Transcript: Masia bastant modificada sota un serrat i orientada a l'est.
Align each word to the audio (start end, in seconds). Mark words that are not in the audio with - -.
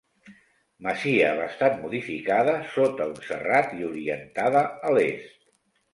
Masia 0.85 1.27
bastant 1.41 1.77
modificada 1.83 2.57
sota 2.77 3.07
un 3.13 3.23
serrat 3.29 3.77
i 3.81 3.87
orientada 3.91 4.65
a 4.91 4.95
l'est. 4.97 5.37